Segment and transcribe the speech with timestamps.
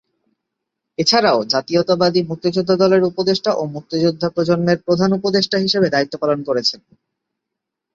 [0.99, 6.79] এছাড়াও জাতীয়তাবাদী মুক্তিযোদ্ধা দলের উপদেষ্টা ও মুক্তিযোদ্ধা প্রজন্মের প্রধান উপদেষ্টা হিসেবে দায়িত্ব পালন করছেন।